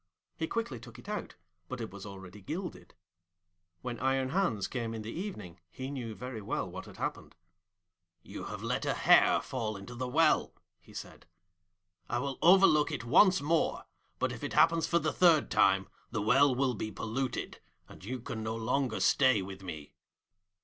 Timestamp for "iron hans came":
3.99-4.95